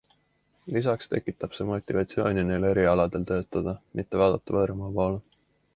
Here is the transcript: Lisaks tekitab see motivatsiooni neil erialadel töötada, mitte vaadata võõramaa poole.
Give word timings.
Lisaks 0.77 1.11
tekitab 1.11 1.53
see 1.57 1.67
motivatsiooni 1.73 2.47
neil 2.49 2.67
erialadel 2.73 3.29
töötada, 3.35 3.79
mitte 4.01 4.23
vaadata 4.25 4.59
võõramaa 4.59 4.93
poole. 5.01 5.25